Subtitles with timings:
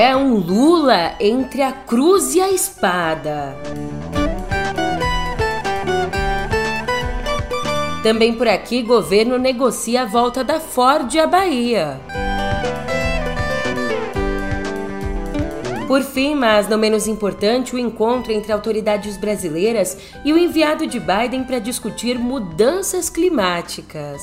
[0.00, 3.56] É um Lula entre a cruz e a espada.
[8.00, 12.00] Também por aqui, governo negocia a volta da Ford à Bahia.
[15.88, 21.00] Por fim, mas não menos importante, o encontro entre autoridades brasileiras e o enviado de
[21.00, 24.22] Biden para discutir mudanças climáticas.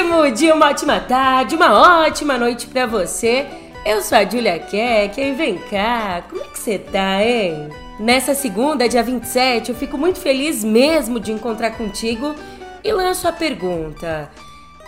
[0.00, 3.46] Ótimo dia, uma ótima tarde, uma ótima noite para você.
[3.84, 7.68] Eu sou a Julia Keck e vem cá, como é que você tá, hein?
[7.98, 12.34] Nessa segunda, dia 27, eu fico muito feliz mesmo de encontrar contigo
[12.82, 14.30] e lanço a pergunta: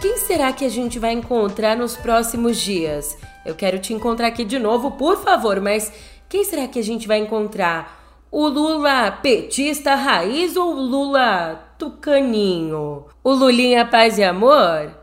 [0.01, 3.15] quem será que a gente vai encontrar nos próximos dias?
[3.45, 5.93] Eu quero te encontrar aqui de novo, por favor, mas
[6.27, 8.01] quem será que a gente vai encontrar?
[8.31, 13.05] O Lula petista raiz ou o Lula tucaninho?
[13.23, 15.02] O Lulinha paz e amor?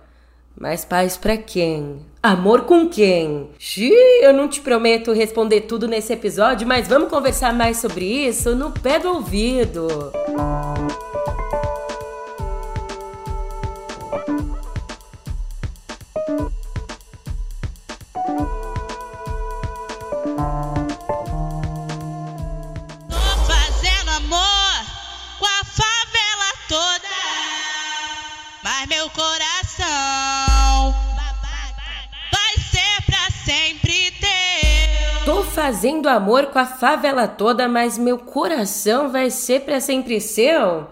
[0.59, 2.01] Mas paz para quem?
[2.21, 3.49] Amor com quem?
[3.57, 8.53] Xiii, eu não te prometo responder tudo nesse episódio, mas vamos conversar mais sobre isso
[8.53, 9.87] no pé do ouvido.
[9.87, 11.08] Tô
[35.79, 40.87] fazendo amor com a favela toda, mas meu coração vai ser para sempre seu?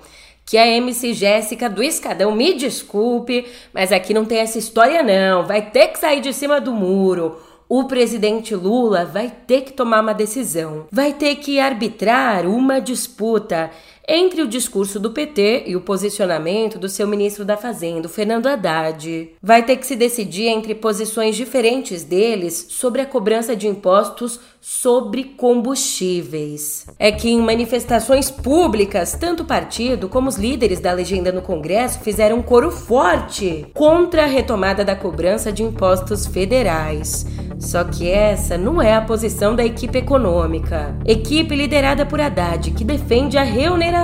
[0.46, 5.46] Que a MC Jéssica do Escadão me desculpe, mas aqui não tem essa história não.
[5.46, 7.38] Vai ter que sair de cima do muro.
[7.68, 10.88] O presidente Lula vai ter que tomar uma decisão.
[10.90, 13.70] Vai ter que arbitrar uma disputa
[14.08, 19.32] entre o discurso do PT e o posicionamento do seu ministro da Fazenda, Fernando Haddad.
[19.44, 25.24] Vai ter que se decidir entre posições diferentes deles sobre a cobrança de impostos sobre
[25.24, 26.88] combustíveis.
[26.98, 32.00] É que em manifestações públicas, tanto o partido como os líderes da legenda no Congresso
[32.00, 37.26] fizeram um coro forte contra a retomada da cobrança de impostos federais.
[37.60, 40.96] Só que essa não é a posição da equipe econômica.
[41.06, 43.97] Equipe liderada por Haddad, que defende a reoneração.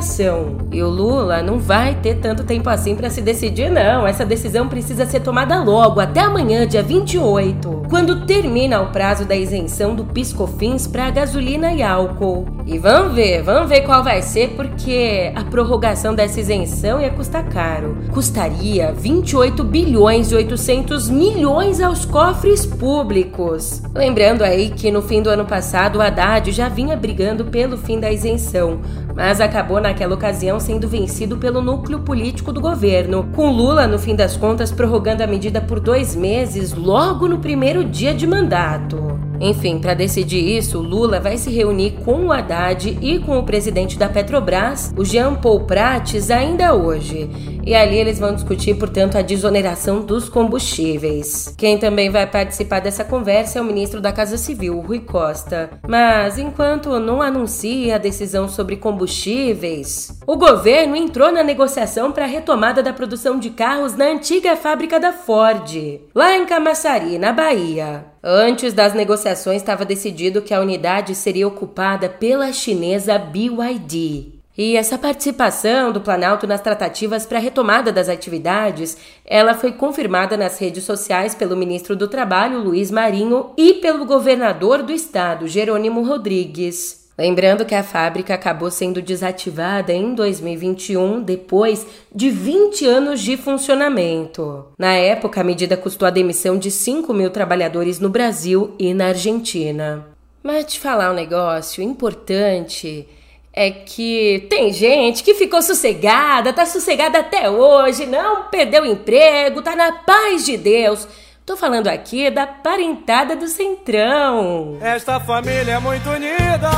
[0.71, 4.07] E o Lula não vai ter tanto tempo assim para se decidir, não.
[4.07, 9.35] Essa decisão precisa ser tomada logo, até amanhã, dia 28, quando termina o prazo da
[9.35, 12.45] isenção do piscofins para gasolina e álcool.
[12.65, 17.43] E vamos ver, vamos ver qual vai ser, porque a prorrogação dessa isenção ia custar
[17.49, 17.97] caro.
[18.11, 23.81] Custaria 28 bilhões e 800 milhões aos cofres públicos.
[23.93, 27.99] Lembrando aí que no fim do ano passado o Haddad já vinha brigando pelo fim
[27.99, 28.79] da isenção,
[29.15, 34.15] mas acabou naquela ocasião sendo vencido pelo núcleo político do governo, com Lula, no fim
[34.15, 39.32] das contas, prorrogando a medida por dois meses logo no primeiro dia de mandato.
[39.43, 43.99] Enfim, para decidir isso, Lula vai se reunir com o Haddad e com o presidente
[43.99, 47.29] da Petrobras, o Jean Paul Prates, ainda hoje.
[47.65, 51.53] E ali eles vão discutir, portanto, a desoneração dos combustíveis.
[51.57, 55.71] Quem também vai participar dessa conversa é o ministro da Casa Civil, Rui Costa.
[55.85, 62.29] Mas enquanto não anuncia a decisão sobre combustíveis, o governo entrou na negociação para a
[62.29, 68.12] retomada da produção de carros na antiga fábrica da Ford, lá em Camaçari, na Bahia.
[68.23, 74.31] Antes das negociações, estava decidido que a unidade seria ocupada pela chinesa BYD.
[74.57, 78.95] E essa participação do Planalto nas tratativas para a retomada das atividades,
[79.25, 84.83] ela foi confirmada nas redes sociais pelo ministro do Trabalho, Luiz Marinho, e pelo governador
[84.83, 87.02] do estado, Jerônimo Rodrigues.
[87.17, 94.65] Lembrando que a fábrica acabou sendo desativada em 2021, depois de 20 anos de funcionamento.
[94.79, 99.09] Na época, a medida custou a demissão de 5 mil trabalhadores no Brasil e na
[99.09, 100.07] Argentina.
[100.41, 103.07] Mas te falar um negócio importante
[103.53, 109.75] é que tem gente que ficou sossegada, tá sossegada até hoje, não perdeu emprego, tá
[109.75, 111.07] na paz de Deus.
[111.45, 114.77] Tô falando aqui da parentada do Centrão.
[114.81, 116.71] Esta família é muito unida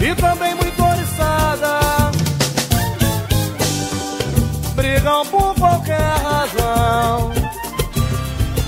[0.00, 1.80] e também muito oriçada.
[4.76, 7.32] Brigam por qualquer razão,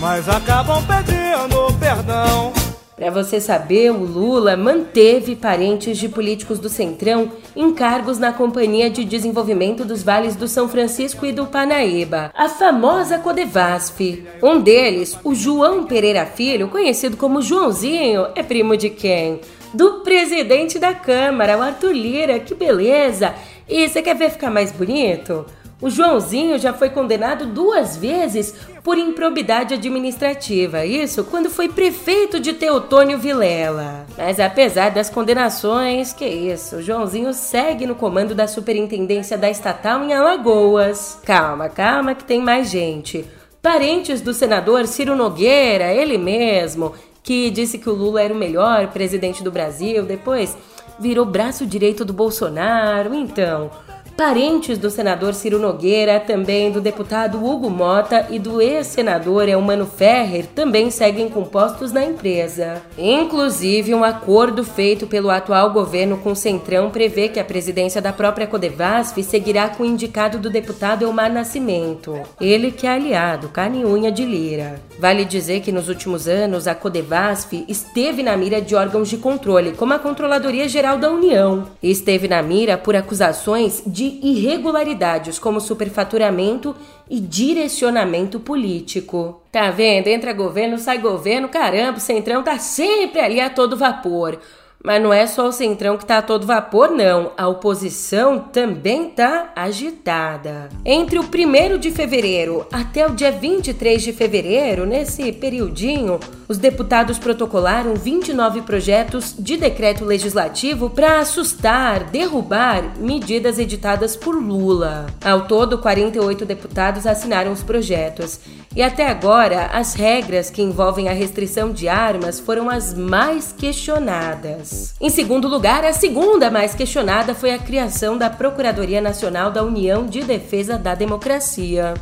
[0.00, 2.57] mas acabam pedindo perdão.
[2.98, 8.90] Para você saber, o Lula manteve parentes de políticos do Centrão em cargos na Companhia
[8.90, 14.24] de Desenvolvimento dos Vales do São Francisco e do Panaíba, a famosa Codevasf.
[14.42, 19.40] Um deles, o João Pereira Filho, conhecido como Joãozinho, é primo de quem?
[19.72, 22.40] Do presidente da Câmara, o Arthur Lira.
[22.40, 23.32] Que beleza!
[23.68, 25.46] E você quer ver ficar mais bonito?
[25.80, 28.52] O Joãozinho já foi condenado duas vezes
[28.82, 34.04] por improbidade administrativa, isso quando foi prefeito de Teotônio Vilela.
[34.16, 40.02] Mas apesar das condenações, que isso, o Joãozinho segue no comando da superintendência da estatal
[40.02, 41.20] em Alagoas.
[41.24, 43.24] Calma, calma que tem mais gente.
[43.62, 46.92] Parentes do senador Ciro Nogueira, ele mesmo,
[47.22, 50.56] que disse que o Lula era o melhor presidente do Brasil, depois
[50.98, 53.14] virou braço direito do Bolsonaro.
[53.14, 53.70] Então,
[54.18, 60.44] parentes do senador Ciro Nogueira, também do deputado Hugo Mota e do ex-senador Elmano Ferrer
[60.44, 62.82] também seguem compostos na empresa.
[62.98, 68.12] Inclusive, um acordo feito pelo atual governo com o Centrão prevê que a presidência da
[68.12, 73.82] própria Codevasf seguirá com o indicado do deputado Elmar Nascimento, ele que é aliado, carne
[73.82, 74.80] e unha de Lira.
[74.98, 79.74] Vale dizer que nos últimos anos a Codevasf esteve na mira de órgãos de controle,
[79.74, 85.60] como a Controladoria Geral da União, e esteve na mira por acusações de irregularidades como
[85.60, 86.74] superfaturamento
[87.08, 89.42] e direcionamento político.
[89.52, 90.08] Tá vendo?
[90.08, 94.38] Entra governo, sai governo, caramba, o Centrão tá sempre ali a todo vapor.
[94.82, 97.32] Mas não é só o Centrão que tá a todo vapor, não.
[97.36, 100.68] A oposição também tá agitada.
[100.84, 107.18] Entre o 1 de fevereiro até o dia 23 de fevereiro, nesse periodinho, os deputados
[107.18, 115.06] protocolaram 29 projetos de decreto legislativo para assustar, derrubar medidas editadas por Lula.
[115.24, 118.40] Ao todo, 48 deputados assinaram os projetos.
[118.76, 124.94] E até agora, as regras que envolvem a restrição de armas foram as mais questionadas.
[125.00, 130.06] Em segundo lugar, a segunda mais questionada foi a criação da Procuradoria Nacional da União
[130.06, 131.94] de Defesa da Democracia.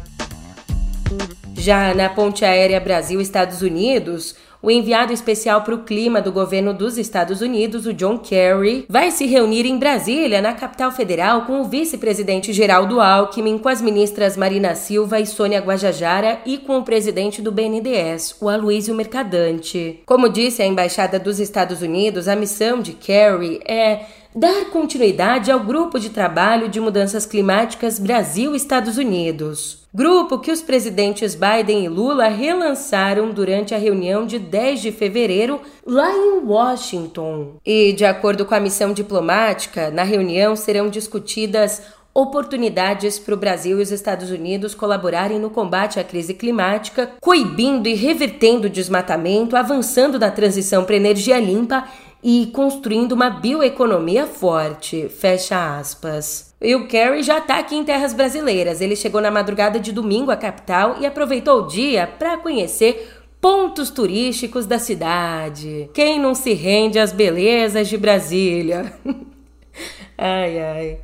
[1.55, 4.35] Já na ponte aérea Brasil-Estados Unidos,
[4.67, 9.13] o enviado especial para o clima do governo dos Estados Unidos, o John Kerry, vai
[9.13, 14.37] se reunir em Brasília, na capital federal, com o vice-presidente Geraldo Alckmin, com as ministras
[14.37, 20.01] Marina Silva e Sônia Guajajara e com o presidente do BNDES, o Aloysio Mercadante.
[20.05, 24.01] Como disse a embaixada dos Estados Unidos, a missão de Kerry é
[24.37, 29.87] dar continuidade ao grupo de trabalho de mudanças climáticas Brasil-Estados Unidos.
[29.95, 35.59] Grupo que os presidentes Biden e Lula relançaram durante a reunião de 10 de fevereiro
[35.87, 37.55] lá em Washington.
[37.65, 41.81] E, de acordo com a missão diplomática, na reunião serão discutidas
[42.13, 47.89] oportunidades para o Brasil e os Estados Unidos colaborarem no combate à crise climática, coibindo
[47.89, 51.85] e revertendo o desmatamento, avançando na transição para energia limpa
[52.29, 55.09] e construindo uma bioeconomia forte.
[55.09, 56.53] Fecha aspas.
[56.61, 58.81] E o Kerry já está aqui em terras brasileiras.
[58.81, 63.91] Ele chegou na madrugada de domingo à capital e aproveitou o dia para conhecer pontos
[63.91, 65.89] turísticos da cidade.
[65.95, 68.93] Quem não se rende às belezas de Brasília?
[70.19, 70.99] ai, ai.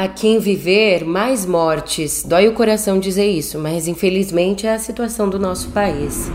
[0.00, 2.24] A quem viver, mais mortes.
[2.26, 6.30] Dói o coração dizer isso, mas infelizmente é a situação do nosso país.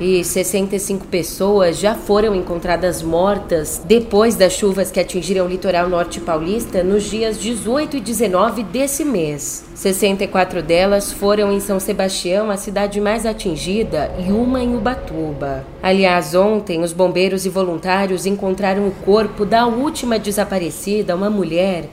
[0.00, 6.20] E 65 pessoas já foram encontradas mortas depois das chuvas que atingiram o litoral norte
[6.20, 9.64] paulista nos dias 18 e 19 desse mês.
[9.72, 15.64] 64 delas foram em São Sebastião, a cidade mais atingida, e uma em Ubatuba.
[15.80, 21.88] Aliás, ontem os bombeiros e voluntários encontraram o corpo da última desaparecida, uma mulher,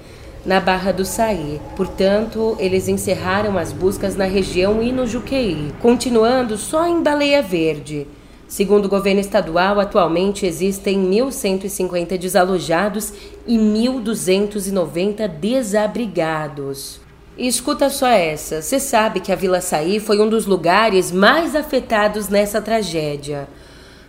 [0.45, 1.59] na Barra do Saí.
[1.75, 8.07] Portanto, eles encerraram as buscas na região e no Juqueí, continuando só em Baleia Verde.
[8.47, 13.13] Segundo o governo estadual, atualmente existem 1.150 desalojados
[13.47, 16.99] e 1.290 desabrigados.
[17.37, 21.55] E escuta só essa: você sabe que a Vila Saí foi um dos lugares mais
[21.55, 23.47] afetados nessa tragédia.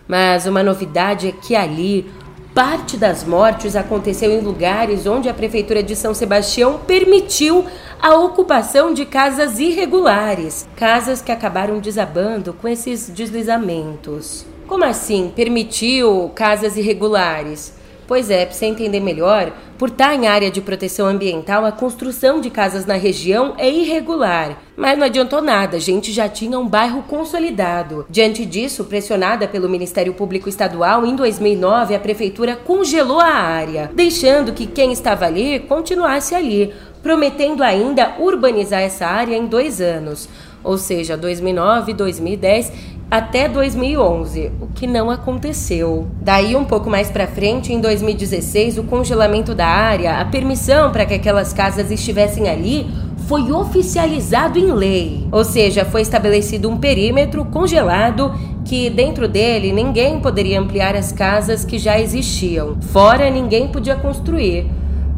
[0.07, 2.11] Mas uma novidade é que ali
[2.53, 7.65] parte das mortes aconteceu em lugares onde a Prefeitura de São Sebastião permitiu
[7.99, 14.45] a ocupação de casas irregulares, casas que acabaram desabando com esses deslizamentos.
[14.67, 17.73] Como assim permitiu casas irregulares?
[18.05, 19.51] Pois é, para você entender melhor,
[19.83, 24.57] por estar em área de proteção ambiental, a construção de casas na região é irregular.
[24.77, 28.05] Mas não adiantou nada, a gente já tinha um bairro consolidado.
[28.09, 34.53] Diante disso, pressionada pelo Ministério Público Estadual, em 2009 a prefeitura congelou a área, deixando
[34.53, 40.29] que quem estava ali continuasse ali, prometendo ainda urbanizar essa área em dois anos,
[40.63, 42.71] ou seja, 2009, 2010
[43.13, 46.07] até 2011, o que não aconteceu.
[46.19, 51.05] Daí um pouco mais para frente, em 2016, o congelamento da área, a permissão para
[51.05, 52.89] que aquelas casas estivessem ali
[53.27, 55.27] foi oficializado em lei.
[55.31, 58.33] Ou seja, foi estabelecido um perímetro congelado
[58.65, 62.77] que dentro dele ninguém poderia ampliar as casas que já existiam.
[62.81, 64.65] Fora ninguém podia construir.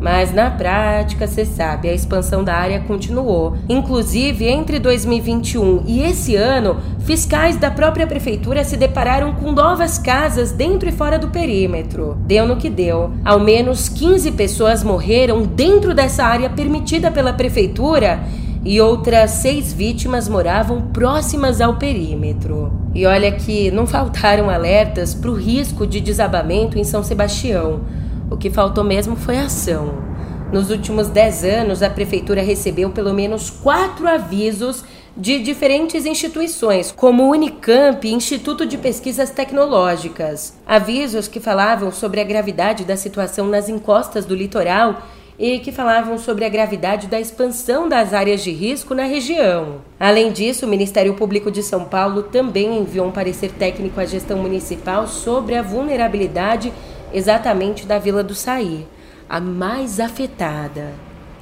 [0.06, 3.58] Mas na prática, você sabe, a expansão da área continuou.
[3.68, 10.52] Inclusive, entre 2021 e esse ano, fiscais da própria prefeitura se depararam com novas casas
[10.52, 12.16] dentro e fora do perímetro.
[12.20, 13.14] Deu no que deu.
[13.26, 18.20] Ao menos 15 pessoas morreram dentro dessa área permitida pela prefeitura
[18.64, 22.72] e outras seis vítimas moravam próximas ao perímetro.
[22.94, 27.82] E olha que não faltaram alertas para o risco de desabamento em São Sebastião.
[28.30, 30.04] O que faltou mesmo foi ação.
[30.52, 34.84] Nos últimos 10 anos, a prefeitura recebeu pelo menos quatro avisos
[35.16, 40.58] de diferentes instituições, como Unicamp e Instituto de Pesquisas Tecnológicas.
[40.66, 45.02] Avisos que falavam sobre a gravidade da situação nas encostas do litoral
[45.38, 49.82] e que falavam sobre a gravidade da expansão das áreas de risco na região.
[50.00, 54.38] Além disso, o Ministério Público de São Paulo também enviou um parecer técnico à gestão
[54.38, 56.72] municipal sobre a vulnerabilidade
[57.16, 58.86] exatamente da Vila do Saí,
[59.30, 60.92] a mais afetada.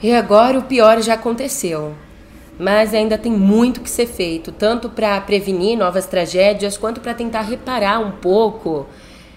[0.01, 1.95] E agora o pior já aconteceu.
[2.59, 7.41] Mas ainda tem muito que ser feito, tanto para prevenir novas tragédias quanto para tentar
[7.41, 8.85] reparar um pouco.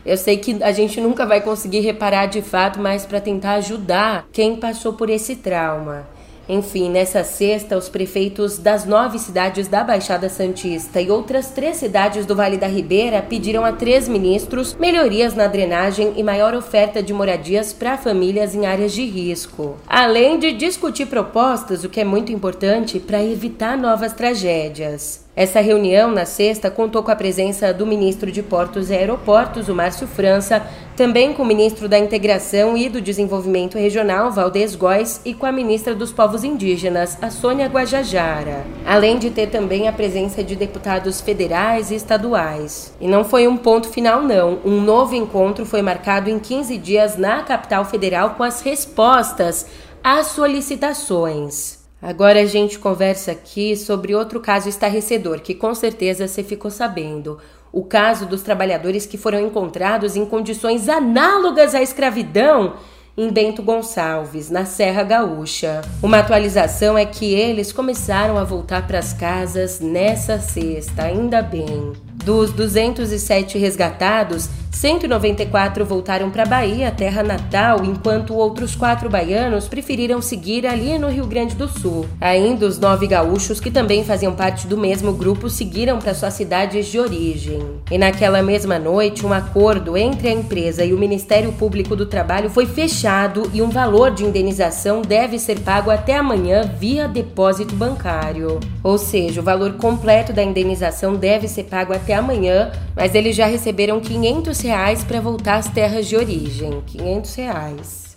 [0.04, 4.28] Eu sei que a gente nunca vai conseguir reparar de fato, mas para tentar ajudar
[4.30, 6.06] quem passou por esse trauma.
[6.48, 12.24] Enfim, nessa sexta, os prefeitos das nove cidades da Baixada Santista e outras três cidades
[12.24, 17.12] do Vale da Ribeira pediram a três ministros melhorias na drenagem e maior oferta de
[17.12, 19.76] moradias para famílias em áreas de risco.
[19.88, 25.25] Além de discutir propostas, o que é muito importante para evitar novas tragédias.
[25.36, 29.74] Essa reunião, na sexta, contou com a presença do ministro de Portos e Aeroportos, o
[29.74, 30.66] Márcio França,
[30.96, 35.52] também com o ministro da Integração e do Desenvolvimento Regional, Valdez Góes, e com a
[35.52, 38.64] ministra dos Povos Indígenas, a Sônia Guajajara.
[38.86, 42.94] Além de ter também a presença de deputados federais e estaduais.
[42.98, 44.58] E não foi um ponto final, não.
[44.64, 49.66] Um novo encontro foi marcado em 15 dias na capital federal com as respostas
[50.02, 51.85] às solicitações.
[52.06, 57.36] Agora a gente conversa aqui sobre outro caso estarrecedor que com certeza você ficou sabendo.
[57.72, 62.74] O caso dos trabalhadores que foram encontrados em condições análogas à escravidão
[63.16, 65.80] em Bento Gonçalves, na Serra Gaúcha.
[66.00, 71.92] Uma atualização é que eles começaram a voltar para as casas nessa sexta, ainda bem.
[72.24, 80.66] Dos 207 resgatados, 194 voltaram para Bahia, terra natal, enquanto outros quatro baianos preferiram seguir
[80.66, 82.06] ali no Rio Grande do Sul.
[82.20, 86.88] Ainda os nove gaúchos, que também faziam parte do mesmo grupo, seguiram para suas cidades
[86.88, 87.62] de origem.
[87.90, 92.50] E naquela mesma noite, um acordo entre a empresa e o Ministério Público do Trabalho
[92.50, 98.60] foi fechado e um valor de indenização deve ser pago até amanhã via depósito bancário.
[98.82, 103.46] Ou seja, o valor completo da indenização deve ser pago até amanhã, mas eles já
[103.46, 106.82] receberam 500 reais para voltar às terras de origem.
[106.86, 108.16] 500 reais.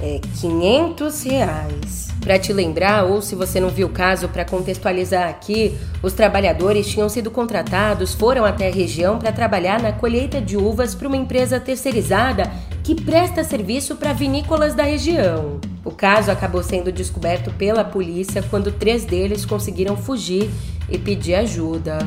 [0.00, 2.08] É, 500 reais.
[2.20, 6.88] Para te lembrar, ou se você não viu o caso, para contextualizar aqui, os trabalhadores
[6.88, 11.16] tinham sido contratados, foram até a região para trabalhar na colheita de uvas para uma
[11.16, 12.50] empresa terceirizada
[12.82, 15.60] que presta serviço para vinícolas da região.
[15.84, 20.50] O caso acabou sendo descoberto pela polícia quando três deles conseguiram fugir
[20.88, 21.98] e pedir ajuda.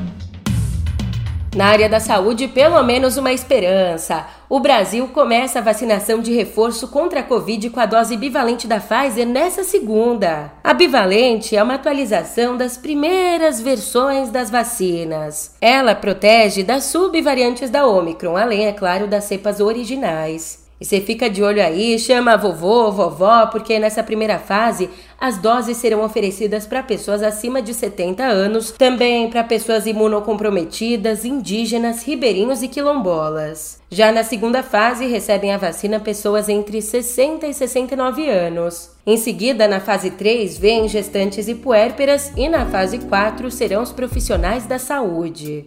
[1.55, 4.27] Na área da saúde, pelo menos uma esperança.
[4.49, 8.77] O Brasil começa a vacinação de reforço contra a Covid com a dose bivalente da
[8.77, 10.51] Pfizer nessa segunda.
[10.61, 15.55] A bivalente é uma atualização das primeiras versões das vacinas.
[15.61, 20.64] Ela protege das subvariantes da Omicron, além, é claro, das cepas originais.
[20.85, 24.87] E você fica de olho aí, chama a vovô, vovó, porque nessa primeira fase
[25.19, 32.03] as doses serão oferecidas para pessoas acima de 70 anos, também para pessoas imunocomprometidas, indígenas,
[32.03, 33.81] ribeirinhos e quilombolas.
[33.89, 38.91] Já na segunda fase, recebem a vacina pessoas entre 60 e 69 anos.
[39.07, 43.91] Em seguida, na fase 3, vêm gestantes e puérperas, e na fase 4 serão os
[43.91, 45.65] profissionais da saúde.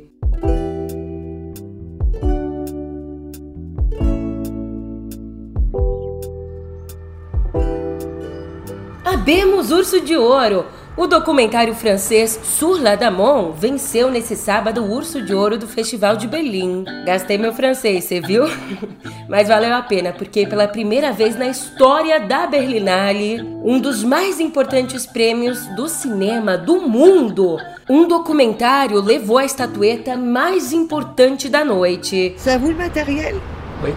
[9.28, 10.64] Sabemos Urso de Ouro.
[10.97, 16.16] O documentário francês Sur la Damon venceu nesse sábado o Urso de Ouro do Festival
[16.16, 16.82] de Berlim.
[17.04, 18.44] Gastei meu francês, você viu?
[19.28, 24.40] Mas valeu a pena, porque pela primeira vez na história da Berlinale, um dos mais
[24.40, 32.35] importantes prêmios do cinema do mundo, um documentário levou a estatueta mais importante da noite.
[32.47, 33.37] À vous le matériel
[33.85, 33.92] Oui.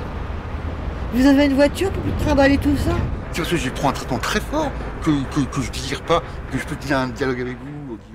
[1.13, 2.91] Vous avez une voiture pour travailler tout ça
[3.31, 4.69] C'est parce que je prends un traitement très fort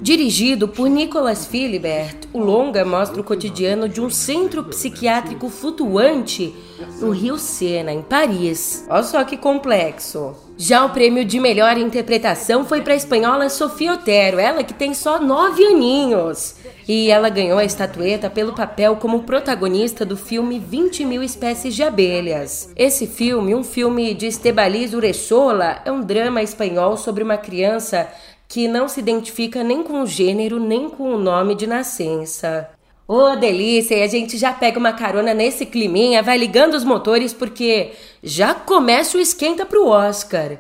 [0.01, 6.55] Dirigido por Nicolas Philibert, o longa mostra o cotidiano de um centro psiquiátrico flutuante
[7.01, 8.87] no Rio Sena, em Paris.
[8.89, 10.35] Olha só que complexo.
[10.57, 14.95] Já o prêmio de melhor interpretação foi para a espanhola Sofia Otero, ela que tem
[14.95, 16.57] só nove aninhos.
[16.89, 21.83] E ela ganhou a estatueta pelo papel como protagonista do filme 20 mil espécies de
[21.83, 22.71] abelhas.
[22.77, 28.09] Esse filme, um filme de Estebaliz Uresola, é um drama espanhol sobre uma criança
[28.49, 32.71] que não se identifica nem com o gênero nem com o nome de nascença.
[33.09, 33.97] Ô, oh, delícia!
[33.97, 38.55] E a gente já pega uma carona nesse climinha, vai ligando os motores porque já
[38.55, 40.59] começa o esquenta pro Oscar.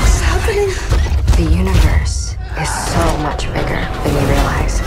[0.00, 0.68] What's happening?
[1.36, 1.73] The
[2.60, 4.82] is so much bigger than you realize.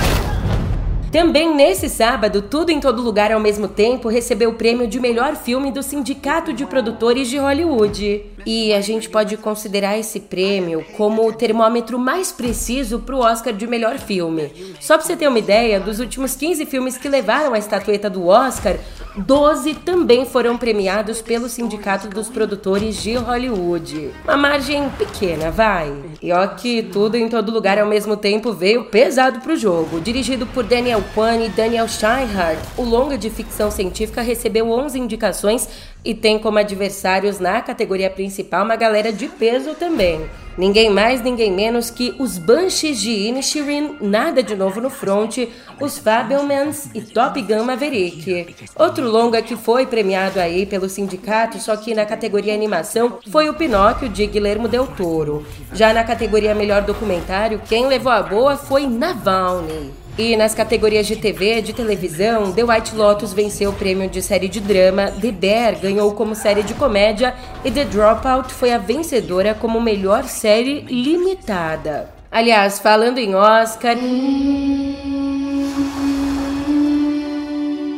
[1.12, 5.36] Também nesse sábado, Tudo em Todo Lugar ao mesmo tempo recebeu o prêmio de melhor
[5.36, 8.26] filme do Sindicato de Produtores de Hollywood.
[8.46, 13.54] E a gente pode considerar esse prêmio como o termômetro mais preciso para o Oscar
[13.54, 14.76] de melhor filme.
[14.80, 18.28] Só para você ter uma ideia, dos últimos 15 filmes que levaram a estatueta do
[18.28, 18.76] Oscar,
[19.18, 24.12] 12 também foram premiados pelo Sindicato dos Produtores de Hollywood.
[24.24, 25.92] Uma margem pequena, vai.
[26.22, 30.00] E ó que tudo em todo lugar ao mesmo tempo veio pesado pro jogo.
[30.00, 35.68] Dirigido por Daniel Kwan e Daniel Scheinhardt, o longa de ficção científica recebeu 11 indicações
[36.08, 40.22] e tem como adversários na categoria principal uma galera de peso também.
[40.58, 45.38] Ninguém mais, ninguém menos que os Banshees de Inisherin, nada de novo no front,
[45.82, 48.56] os Fabelmans e Top Gun Maverick.
[48.74, 53.54] Outro longa que foi premiado aí pelo sindicato, só que na categoria animação, foi o
[53.54, 55.46] Pinóquio de Guilherme Del Toro.
[55.74, 60.07] Já na categoria melhor documentário, quem levou a boa foi Navalny.
[60.18, 64.48] E nas categorias de TV, de televisão, The White Lotus venceu o prêmio de série
[64.48, 69.54] de drama, The Bear ganhou como série de comédia e The Dropout foi a vencedora
[69.54, 72.10] como melhor série limitada.
[72.32, 73.96] Aliás, falando em Oscar.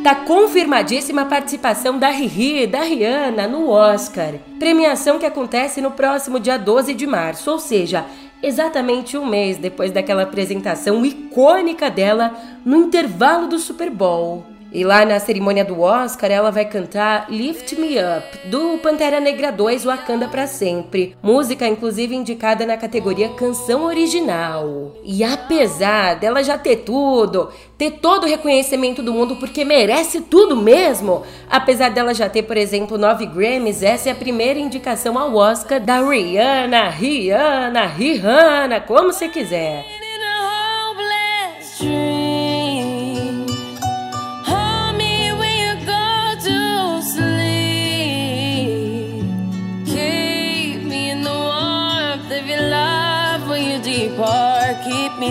[0.04, 4.34] Tá confirmadíssima a participação da Riri da Rihanna no Oscar.
[4.58, 8.04] Premiação que acontece no próximo dia 12 de março, ou seja,
[8.42, 14.44] exatamente um mês depois daquela apresentação icônica dela no intervalo do Super Bowl.
[14.72, 19.50] E lá na cerimônia do Oscar, ela vai cantar Lift Me Up, do Pantera Negra
[19.50, 21.16] 2 Wakanda para Sempre.
[21.20, 24.92] Música, inclusive, indicada na categoria Canção Original.
[25.04, 30.56] E apesar dela já ter tudo, ter todo o reconhecimento do mundo, porque merece tudo
[30.56, 35.34] mesmo, apesar dela já ter, por exemplo, nove Grammys, essa é a primeira indicação ao
[35.34, 39.84] Oscar da Rihanna, Rihanna, Rihanna, como você quiser.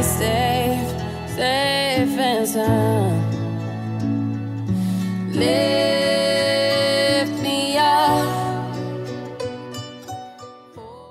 [0.03, 0.79] Safe,
[1.35, 3.19] safe and sound.
[5.31, 8.29] Lift me up.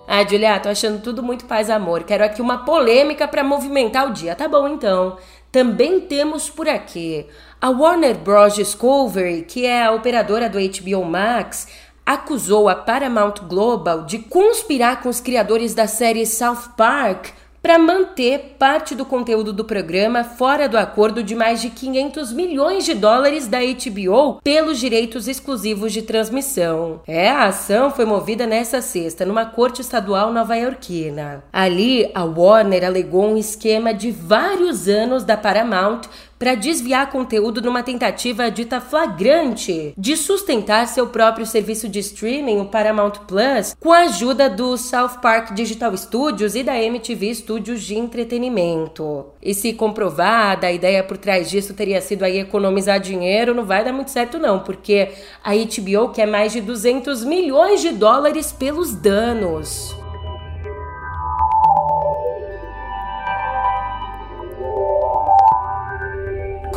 [0.07, 2.05] Ah, Julia, tô achando tudo muito paz amor.
[2.05, 4.35] Quero aqui uma polêmica para movimentar o dia.
[4.35, 5.16] Tá bom então.
[5.53, 7.27] Também temos por aqui
[7.61, 8.55] a Warner Bros.
[8.55, 11.68] Discovery, que é a operadora do HBO Max,
[12.05, 17.29] acusou a Paramount Global de conspirar com os criadores da série South Park
[17.62, 22.85] para manter parte do conteúdo do programa fora do acordo de mais de 500 milhões
[22.85, 27.01] de dólares da HBO pelos direitos exclusivos de transmissão.
[27.07, 31.44] É, a ação foi movida nessa sexta numa corte estadual nova-iorquina.
[31.53, 36.03] Ali, a Warner alegou um esquema de vários anos da Paramount
[36.38, 42.66] para desviar conteúdo numa tentativa dita flagrante de sustentar seu próprio serviço de streaming, o
[42.66, 47.96] Paramount Plus, com a ajuda do South Park Digital Studios e da MTV Studios de
[47.96, 49.27] entretenimento.
[49.42, 53.85] E se comprovada, a ideia por trás disso teria sido aí economizar dinheiro, não vai
[53.85, 55.09] dar muito certo não, porque
[55.42, 59.98] a HBO quer mais de 200 milhões de dólares pelos danos.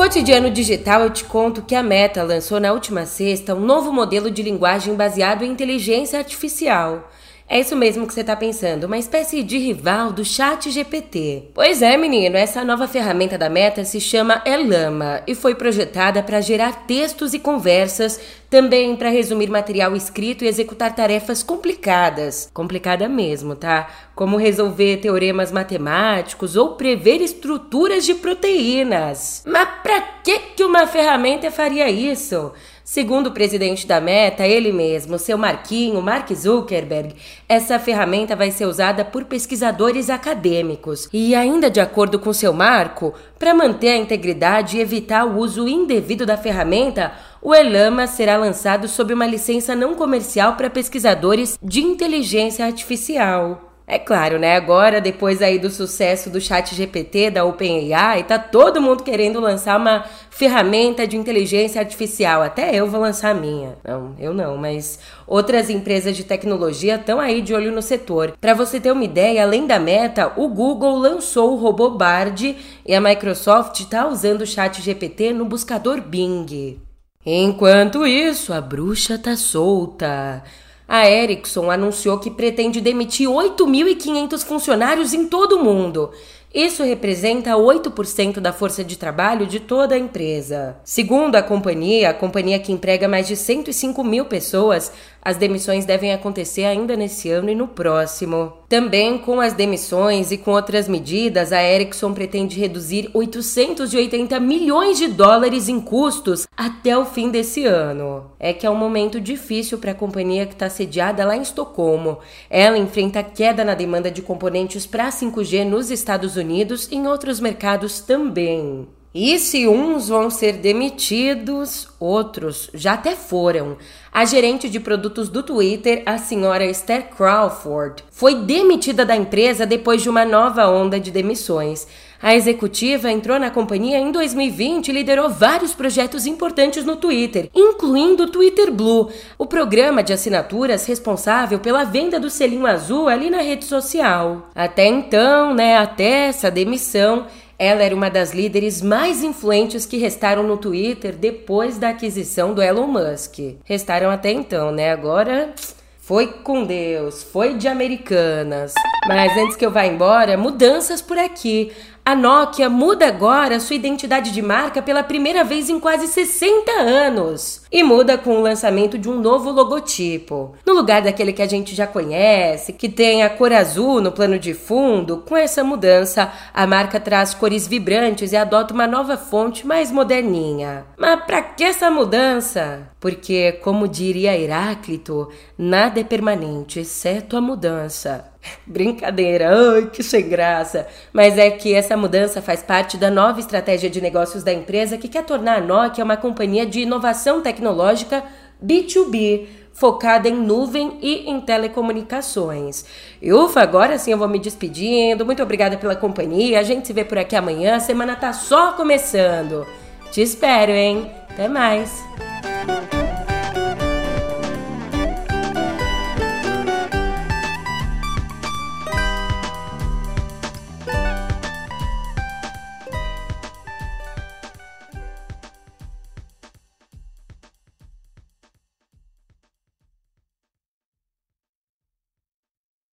[0.02, 4.32] Cotidiano Digital eu te conto que a Meta lançou na última sexta um novo modelo
[4.32, 7.08] de linguagem baseado em inteligência artificial.
[7.54, 11.50] É isso mesmo que você está pensando, uma espécie de rival do Chat GPT.
[11.54, 16.40] Pois é, menino, essa nova ferramenta da Meta se chama Elama e foi projetada para
[16.40, 22.50] gerar textos e conversas, também para resumir material escrito e executar tarefas complicadas.
[22.54, 23.90] Complicada mesmo, tá?
[24.16, 29.44] Como resolver teoremas matemáticos ou prever estruturas de proteínas.
[29.46, 32.54] Mas para que que uma ferramenta faria isso?
[32.92, 37.16] Segundo o presidente da Meta, ele mesmo, seu Marquinho, Mark Zuckerberg,
[37.48, 41.08] essa ferramenta vai ser usada por pesquisadores acadêmicos.
[41.14, 45.70] E ainda de acordo com seu Marco, para manter a integridade e evitar o uso
[45.70, 51.80] indevido da ferramenta, o Elama será lançado sob uma licença não comercial para pesquisadores de
[51.80, 53.71] inteligência artificial.
[53.88, 54.56] É claro, né?
[54.56, 59.78] Agora, depois aí do sucesso do chat GPT, da OpenAI, tá todo mundo querendo lançar
[59.78, 62.42] uma ferramenta de inteligência artificial.
[62.42, 63.78] Até eu vou lançar a minha.
[63.84, 68.34] Não, eu não, mas outras empresas de tecnologia estão aí de olho no setor.
[68.40, 72.96] Para você ter uma ideia, além da Meta, o Google lançou o robô Bard e
[72.96, 76.80] a Microsoft está usando o chat GPT no buscador Bing.
[77.26, 80.44] Enquanto isso, a bruxa tá solta
[80.94, 86.12] a Ericsson anunciou que pretende demitir 8.500 funcionários em todo o mundo
[86.54, 90.76] isso representa 8% da força de trabalho de toda a empresa.
[90.84, 94.92] Segundo a companhia, a companhia que emprega mais de 105 mil pessoas,
[95.22, 98.54] as demissões devem acontecer ainda nesse ano e no próximo.
[98.68, 105.08] Também com as demissões e com outras medidas, a Ericsson pretende reduzir 880 milhões de
[105.08, 108.32] dólares em custos até o fim desse ano.
[108.40, 112.20] É que é um momento difícil para a companhia que está sediada lá em Estocolmo.
[112.50, 117.40] Ela enfrenta queda na demanda de componentes para 5G nos Estados Unidos e em outros
[117.40, 118.88] mercados também.
[119.14, 123.76] E se uns vão ser demitidos, outros já até foram.
[124.14, 130.02] A gerente de produtos do Twitter, a senhora Esther Crawford, foi demitida da empresa depois
[130.02, 131.88] de uma nova onda de demissões.
[132.22, 138.24] A executiva entrou na companhia em 2020 e liderou vários projetos importantes no Twitter, incluindo
[138.24, 143.42] o Twitter Blue, o programa de assinaturas responsável pela venda do selinho azul ali na
[143.42, 144.50] rede social.
[144.54, 147.28] Até então, né, até essa demissão,
[147.62, 152.62] ela era uma das líderes mais influentes que restaram no Twitter depois da aquisição do
[152.62, 153.38] Elon Musk.
[153.64, 154.92] Restaram até então, né?
[154.92, 155.54] Agora
[156.00, 158.74] foi com Deus, foi de Americanas.
[159.08, 161.72] Mas antes que eu vá embora, mudanças por aqui.
[162.04, 167.62] A Nokia muda agora sua identidade de marca pela primeira vez em quase 60 anos.
[167.72, 170.56] E muda com o lançamento de um novo logotipo.
[170.66, 174.40] No lugar daquele que a gente já conhece, que tem a cor azul no plano
[174.40, 179.66] de fundo, com essa mudança, a marca traz cores vibrantes e adota uma nova fonte
[179.68, 180.86] mais moderninha.
[180.98, 182.90] Mas para que essa mudança?
[183.00, 188.31] Porque, como diria Heráclito, nada é permanente exceto a mudança.
[188.66, 190.88] Brincadeira, ai que sem graça.
[191.14, 195.08] Mas é que essa mudança faz parte da nova estratégia de negócios da empresa que
[195.08, 198.24] quer tornar a Nokia uma companhia de inovação tecnológica
[198.64, 202.86] B2B, focada em nuvem e em telecomunicações.
[203.22, 205.26] E ufa, agora sim eu vou me despedindo.
[205.26, 206.60] Muito obrigada pela companhia.
[206.60, 207.76] A gente se vê por aqui amanhã.
[207.76, 209.66] A semana tá só começando.
[210.12, 211.10] Te espero, hein?
[211.30, 212.04] Até mais.